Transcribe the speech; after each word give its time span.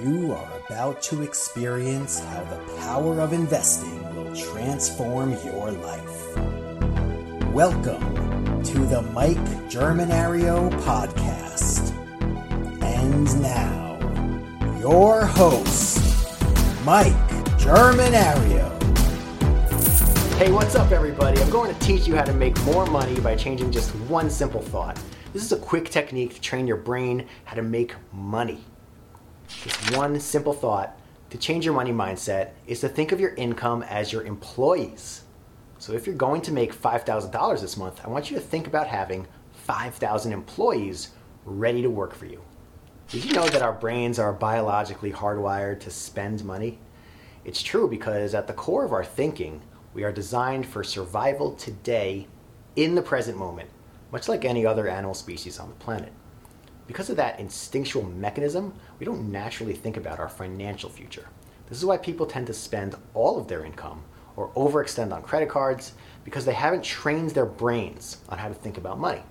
You 0.00 0.32
are 0.32 0.48
about 0.66 1.02
to 1.02 1.22
experience 1.22 2.18
how 2.18 2.42
the 2.44 2.56
power 2.78 3.20
of 3.20 3.32
investing 3.32 4.02
will 4.16 4.34
transform 4.34 5.32
your 5.44 5.70
life. 5.70 6.36
Welcome 7.52 8.62
to 8.64 8.78
the 8.86 9.02
Mike 9.12 9.36
Germinario 9.68 10.70
podcast. 10.80 11.92
And 12.82 13.42
now, 13.42 14.78
your 14.80 15.26
host, 15.26 15.98
Mike 16.84 17.12
Germinario. 17.58 18.72
Hey, 20.36 20.50
what's 20.50 20.74
up, 20.74 20.90
everybody? 20.90 21.40
I'm 21.40 21.50
going 21.50 21.72
to 21.72 21.78
teach 21.80 22.08
you 22.08 22.16
how 22.16 22.24
to 22.24 22.32
make 22.32 22.60
more 22.64 22.86
money 22.86 23.20
by 23.20 23.36
changing 23.36 23.70
just 23.70 23.94
one 24.08 24.30
simple 24.30 24.62
thought. 24.62 24.98
This 25.32 25.44
is 25.44 25.52
a 25.52 25.58
quick 25.58 25.90
technique 25.90 26.34
to 26.34 26.40
train 26.40 26.66
your 26.66 26.78
brain 26.78 27.26
how 27.44 27.54
to 27.54 27.62
make 27.62 27.94
money. 28.12 28.64
Just 29.62 29.96
one 29.96 30.18
simple 30.18 30.52
thought 30.52 30.98
to 31.30 31.38
change 31.38 31.64
your 31.64 31.74
money 31.74 31.92
mindset 31.92 32.50
is 32.66 32.80
to 32.80 32.88
think 32.88 33.12
of 33.12 33.20
your 33.20 33.34
income 33.34 33.82
as 33.84 34.12
your 34.12 34.24
employees. 34.24 35.22
So 35.78 35.92
if 35.92 36.06
you're 36.06 36.14
going 36.14 36.42
to 36.42 36.52
make 36.52 36.74
$5,000 36.74 37.60
this 37.60 37.76
month, 37.76 38.00
I 38.04 38.08
want 38.08 38.30
you 38.30 38.36
to 38.36 38.42
think 38.42 38.66
about 38.66 38.86
having 38.86 39.26
5,000 39.52 40.32
employees 40.32 41.10
ready 41.44 41.82
to 41.82 41.90
work 41.90 42.14
for 42.14 42.26
you. 42.26 42.42
Did 43.08 43.24
you 43.24 43.32
know 43.32 43.46
that 43.48 43.62
our 43.62 43.72
brains 43.72 44.18
are 44.18 44.32
biologically 44.32 45.12
hardwired 45.12 45.80
to 45.80 45.90
spend 45.90 46.44
money? 46.44 46.78
It's 47.44 47.62
true 47.62 47.88
because 47.88 48.34
at 48.34 48.46
the 48.46 48.52
core 48.52 48.84
of 48.84 48.92
our 48.92 49.04
thinking, 49.04 49.60
we 49.94 50.04
are 50.04 50.12
designed 50.12 50.66
for 50.66 50.84
survival 50.84 51.52
today 51.54 52.26
in 52.76 52.94
the 52.94 53.02
present 53.02 53.36
moment, 53.36 53.68
much 54.10 54.28
like 54.28 54.44
any 54.44 54.64
other 54.64 54.88
animal 54.88 55.14
species 55.14 55.58
on 55.58 55.68
the 55.68 55.74
planet. 55.76 56.12
Because 56.86 57.10
of 57.10 57.16
that 57.16 57.38
instinctual 57.38 58.02
mechanism, 58.02 58.74
we 58.98 59.06
don't 59.06 59.30
naturally 59.30 59.74
think 59.74 59.96
about 59.96 60.18
our 60.18 60.28
financial 60.28 60.90
future. 60.90 61.28
This 61.68 61.78
is 61.78 61.84
why 61.84 61.96
people 61.96 62.26
tend 62.26 62.46
to 62.48 62.52
spend 62.52 62.96
all 63.14 63.38
of 63.38 63.48
their 63.48 63.64
income 63.64 64.02
or 64.36 64.50
overextend 64.50 65.12
on 65.12 65.22
credit 65.22 65.48
cards 65.48 65.92
because 66.24 66.44
they 66.44 66.52
haven't 66.52 66.84
trained 66.84 67.30
their 67.30 67.46
brains 67.46 68.18
on 68.28 68.38
how 68.38 68.48
to 68.48 68.54
think 68.54 68.76
about 68.76 68.98
money. 68.98 69.22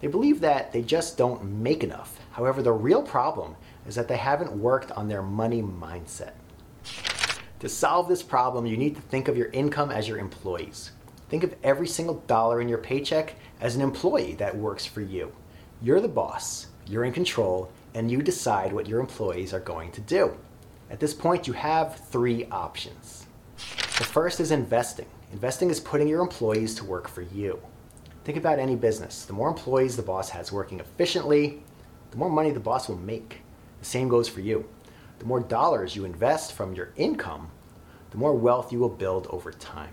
They 0.00 0.06
believe 0.06 0.40
that 0.40 0.72
they 0.72 0.82
just 0.82 1.18
don't 1.18 1.44
make 1.44 1.82
enough. 1.82 2.18
However, 2.30 2.62
the 2.62 2.72
real 2.72 3.02
problem 3.02 3.56
is 3.86 3.96
that 3.96 4.06
they 4.06 4.16
haven't 4.16 4.52
worked 4.52 4.92
on 4.92 5.08
their 5.08 5.22
money 5.22 5.60
mindset. 5.60 6.34
To 7.60 7.68
solve 7.68 8.08
this 8.08 8.22
problem, 8.22 8.66
you 8.66 8.76
need 8.76 8.94
to 8.94 9.02
think 9.02 9.26
of 9.26 9.36
your 9.36 9.48
income 9.48 9.90
as 9.90 10.06
your 10.06 10.18
employees. 10.18 10.92
Think 11.28 11.42
of 11.42 11.56
every 11.64 11.88
single 11.88 12.22
dollar 12.26 12.60
in 12.60 12.68
your 12.68 12.78
paycheck 12.78 13.34
as 13.60 13.74
an 13.74 13.82
employee 13.82 14.34
that 14.34 14.56
works 14.56 14.86
for 14.86 15.00
you. 15.00 15.32
You're 15.80 16.00
the 16.00 16.08
boss, 16.08 16.66
you're 16.88 17.04
in 17.04 17.12
control, 17.12 17.70
and 17.94 18.10
you 18.10 18.20
decide 18.20 18.72
what 18.72 18.88
your 18.88 18.98
employees 18.98 19.54
are 19.54 19.60
going 19.60 19.92
to 19.92 20.00
do. 20.00 20.36
At 20.90 20.98
this 20.98 21.14
point, 21.14 21.46
you 21.46 21.52
have 21.52 22.00
three 22.08 22.46
options. 22.46 23.26
The 23.56 24.04
first 24.04 24.40
is 24.40 24.50
investing. 24.50 25.06
Investing 25.32 25.70
is 25.70 25.78
putting 25.78 26.08
your 26.08 26.20
employees 26.20 26.74
to 26.76 26.84
work 26.84 27.06
for 27.06 27.22
you. 27.22 27.60
Think 28.24 28.36
about 28.36 28.58
any 28.58 28.74
business. 28.74 29.24
The 29.24 29.32
more 29.32 29.48
employees 29.48 29.94
the 29.94 30.02
boss 30.02 30.30
has 30.30 30.50
working 30.50 30.80
efficiently, 30.80 31.62
the 32.10 32.16
more 32.16 32.30
money 32.30 32.50
the 32.50 32.58
boss 32.58 32.88
will 32.88 32.98
make. 32.98 33.42
The 33.78 33.86
same 33.86 34.08
goes 34.08 34.28
for 34.28 34.40
you. 34.40 34.68
The 35.20 35.26
more 35.26 35.40
dollars 35.40 35.94
you 35.94 36.04
invest 36.04 36.54
from 36.54 36.74
your 36.74 36.92
income, 36.96 37.52
the 38.10 38.18
more 38.18 38.34
wealth 38.34 38.72
you 38.72 38.80
will 38.80 38.88
build 38.88 39.28
over 39.28 39.52
time. 39.52 39.92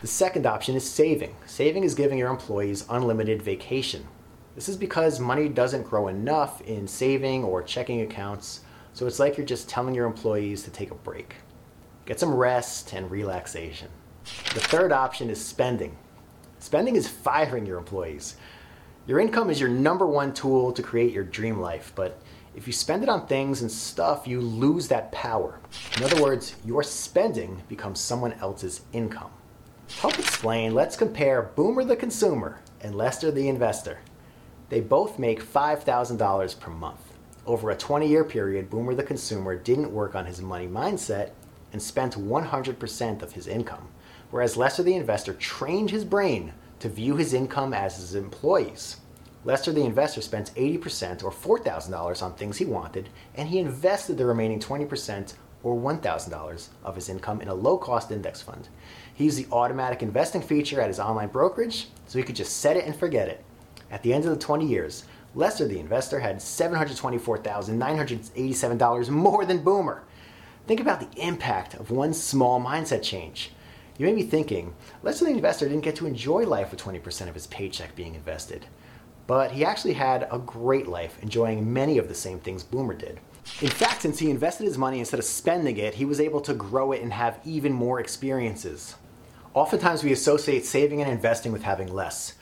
The 0.00 0.06
second 0.06 0.46
option 0.46 0.74
is 0.74 0.88
saving. 0.88 1.36
Saving 1.44 1.84
is 1.84 1.94
giving 1.94 2.16
your 2.16 2.30
employees 2.30 2.86
unlimited 2.88 3.42
vacation. 3.42 4.06
This 4.54 4.68
is 4.68 4.76
because 4.76 5.18
money 5.18 5.48
doesn't 5.48 5.84
grow 5.84 6.08
enough 6.08 6.60
in 6.62 6.86
saving 6.86 7.42
or 7.42 7.62
checking 7.62 8.02
accounts, 8.02 8.60
so 8.92 9.06
it's 9.06 9.18
like 9.18 9.38
you're 9.38 9.46
just 9.46 9.68
telling 9.68 9.94
your 9.94 10.06
employees 10.06 10.62
to 10.64 10.70
take 10.70 10.90
a 10.90 10.96
break. 10.96 11.36
Get 12.04 12.20
some 12.20 12.34
rest 12.34 12.92
and 12.92 13.10
relaxation. 13.10 13.88
The 14.52 14.60
third 14.60 14.92
option 14.92 15.30
is 15.30 15.42
spending. 15.42 15.96
Spending 16.58 16.96
is 16.96 17.08
firing 17.08 17.64
your 17.64 17.78
employees. 17.78 18.36
Your 19.06 19.20
income 19.20 19.48
is 19.48 19.58
your 19.58 19.70
number 19.70 20.06
one 20.06 20.34
tool 20.34 20.70
to 20.72 20.82
create 20.82 21.12
your 21.12 21.24
dream 21.24 21.58
life, 21.58 21.92
but 21.94 22.20
if 22.54 22.66
you 22.66 22.72
spend 22.74 23.02
it 23.02 23.08
on 23.08 23.26
things 23.26 23.62
and 23.62 23.72
stuff, 23.72 24.28
you 24.28 24.40
lose 24.40 24.86
that 24.88 25.10
power. 25.12 25.58
In 25.96 26.04
other 26.04 26.22
words, 26.22 26.56
your 26.64 26.82
spending 26.82 27.62
becomes 27.68 28.00
someone 28.00 28.34
else's 28.34 28.82
income. 28.92 29.30
To 29.88 29.96
help 29.96 30.18
explain, 30.18 30.74
let's 30.74 30.96
compare 30.96 31.42
Boomer 31.42 31.84
the 31.84 31.96
consumer 31.96 32.60
and 32.82 32.94
Lester 32.94 33.30
the 33.30 33.48
investor. 33.48 34.00
They 34.72 34.80
both 34.80 35.18
make 35.18 35.44
$5,000 35.44 36.58
per 36.58 36.70
month. 36.70 37.12
Over 37.44 37.68
a 37.68 37.76
20 37.76 38.08
year 38.08 38.24
period, 38.24 38.70
Boomer 38.70 38.94
the 38.94 39.02
consumer 39.02 39.54
didn't 39.54 39.92
work 39.92 40.14
on 40.14 40.24
his 40.24 40.40
money 40.40 40.66
mindset 40.66 41.32
and 41.74 41.82
spent 41.82 42.14
100% 42.14 43.22
of 43.22 43.32
his 43.32 43.46
income, 43.46 43.88
whereas 44.30 44.56
Lester 44.56 44.82
the 44.82 44.94
investor 44.94 45.34
trained 45.34 45.90
his 45.90 46.06
brain 46.06 46.54
to 46.78 46.88
view 46.88 47.16
his 47.16 47.34
income 47.34 47.74
as 47.74 47.96
his 47.96 48.14
employees. 48.14 48.96
Lester 49.44 49.72
the 49.72 49.84
investor 49.84 50.22
spent 50.22 50.54
80% 50.54 51.22
or 51.22 51.30
$4,000 51.30 52.22
on 52.22 52.34
things 52.34 52.56
he 52.56 52.64
wanted, 52.64 53.10
and 53.34 53.50
he 53.50 53.58
invested 53.58 54.16
the 54.16 54.24
remaining 54.24 54.58
20% 54.58 55.34
or 55.62 55.76
$1,000 55.76 56.68
of 56.82 56.94
his 56.94 57.10
income 57.10 57.42
in 57.42 57.48
a 57.48 57.54
low 57.54 57.76
cost 57.76 58.10
index 58.10 58.40
fund. 58.40 58.70
He 59.12 59.24
used 59.24 59.36
the 59.36 59.54
automatic 59.54 60.02
investing 60.02 60.40
feature 60.40 60.80
at 60.80 60.88
his 60.88 60.98
online 60.98 61.28
brokerage 61.28 61.88
so 62.06 62.18
he 62.18 62.24
could 62.24 62.36
just 62.36 62.56
set 62.56 62.78
it 62.78 62.86
and 62.86 62.96
forget 62.96 63.28
it. 63.28 63.44
At 63.92 64.02
the 64.02 64.12
end 64.14 64.24
of 64.24 64.30
the 64.30 64.40
20 64.40 64.66
years, 64.66 65.04
Lester 65.34 65.66
the 65.68 65.78
investor 65.78 66.20
had 66.20 66.38
$724,987 66.38 69.10
more 69.10 69.44
than 69.44 69.62
Boomer. 69.62 70.04
Think 70.66 70.80
about 70.80 71.00
the 71.00 71.10
impact 71.20 71.74
of 71.74 71.90
one 71.90 72.14
small 72.14 72.58
mindset 72.58 73.02
change. 73.02 73.50
You 73.98 74.06
may 74.06 74.14
be 74.14 74.22
thinking, 74.22 74.72
Lester 75.02 75.26
the 75.26 75.32
investor 75.32 75.68
didn't 75.68 75.84
get 75.84 75.96
to 75.96 76.06
enjoy 76.06 76.46
life 76.46 76.70
with 76.70 76.80
20% 76.80 77.28
of 77.28 77.34
his 77.34 77.48
paycheck 77.48 77.94
being 77.94 78.14
invested. 78.14 78.64
But 79.26 79.50
he 79.52 79.62
actually 79.64 79.92
had 79.92 80.26
a 80.32 80.38
great 80.38 80.88
life, 80.88 81.18
enjoying 81.22 81.70
many 81.72 81.98
of 81.98 82.08
the 82.08 82.14
same 82.14 82.38
things 82.38 82.62
Boomer 82.62 82.94
did. 82.94 83.20
In 83.60 83.68
fact, 83.68 84.00
since 84.02 84.18
he 84.18 84.30
invested 84.30 84.64
his 84.64 84.78
money 84.78 85.00
instead 85.00 85.20
of 85.20 85.26
spending 85.26 85.76
it, 85.76 85.94
he 85.94 86.06
was 86.06 86.20
able 86.20 86.40
to 86.42 86.54
grow 86.54 86.92
it 86.92 87.02
and 87.02 87.12
have 87.12 87.40
even 87.44 87.72
more 87.74 88.00
experiences. 88.00 88.94
Oftentimes, 89.52 90.02
we 90.02 90.12
associate 90.12 90.64
saving 90.64 91.02
and 91.02 91.10
investing 91.10 91.52
with 91.52 91.62
having 91.62 91.92
less. 91.92 92.36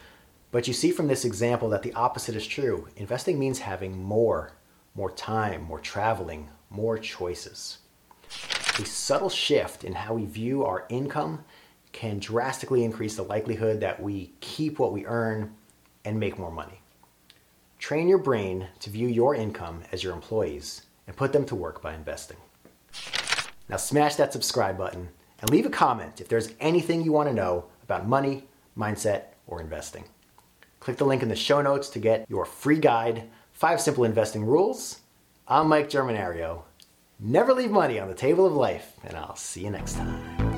But 0.52 0.66
you 0.66 0.74
see 0.74 0.90
from 0.90 1.06
this 1.06 1.24
example 1.24 1.68
that 1.70 1.82
the 1.82 1.94
opposite 1.94 2.34
is 2.34 2.46
true. 2.46 2.88
Investing 2.96 3.38
means 3.38 3.60
having 3.60 4.02
more, 4.02 4.52
more 4.94 5.10
time, 5.10 5.62
more 5.62 5.78
traveling, 5.78 6.48
more 6.70 6.98
choices. 6.98 7.78
A 8.78 8.84
subtle 8.84 9.28
shift 9.28 9.84
in 9.84 9.92
how 9.92 10.14
we 10.14 10.24
view 10.24 10.64
our 10.64 10.86
income 10.88 11.44
can 11.92 12.18
drastically 12.18 12.84
increase 12.84 13.16
the 13.16 13.22
likelihood 13.22 13.80
that 13.80 14.00
we 14.00 14.32
keep 14.40 14.78
what 14.78 14.92
we 14.92 15.06
earn 15.06 15.54
and 16.04 16.18
make 16.18 16.38
more 16.38 16.52
money. 16.52 16.80
Train 17.78 18.08
your 18.08 18.18
brain 18.18 18.68
to 18.80 18.90
view 18.90 19.08
your 19.08 19.34
income 19.34 19.82
as 19.92 20.02
your 20.02 20.14
employees 20.14 20.82
and 21.06 21.16
put 21.16 21.32
them 21.32 21.44
to 21.46 21.54
work 21.54 21.82
by 21.82 21.94
investing. 21.94 22.36
Now, 23.68 23.76
smash 23.76 24.16
that 24.16 24.32
subscribe 24.32 24.76
button 24.76 25.08
and 25.40 25.50
leave 25.50 25.66
a 25.66 25.70
comment 25.70 26.20
if 26.20 26.28
there's 26.28 26.52
anything 26.60 27.02
you 27.02 27.12
want 27.12 27.28
to 27.28 27.34
know 27.34 27.66
about 27.82 28.06
money, 28.06 28.44
mindset, 28.76 29.22
or 29.46 29.60
investing. 29.60 30.04
Click 30.80 30.96
the 30.96 31.04
link 31.04 31.22
in 31.22 31.28
the 31.28 31.36
show 31.36 31.60
notes 31.60 31.90
to 31.90 31.98
get 31.98 32.24
your 32.28 32.46
free 32.46 32.78
guide, 32.78 33.28
Five 33.52 33.82
Simple 33.82 34.04
Investing 34.04 34.44
Rules. 34.44 35.00
I'm 35.46 35.68
Mike 35.68 35.90
Germinario. 35.90 36.62
Never 37.18 37.52
leave 37.52 37.70
money 37.70 38.00
on 38.00 38.08
the 38.08 38.14
table 38.14 38.46
of 38.46 38.54
life, 38.54 38.94
and 39.04 39.14
I'll 39.14 39.36
see 39.36 39.62
you 39.64 39.70
next 39.70 39.96
time. 39.96 40.49